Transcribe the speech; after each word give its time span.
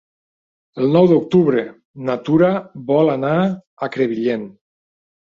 El 0.83 0.87
nou 0.93 1.09
d'octubre 1.09 1.65
na 2.07 2.15
Tura 2.29 2.49
vol 2.91 3.11
anar 3.17 3.33
a 3.41 3.91
Crevillent. 3.97 4.47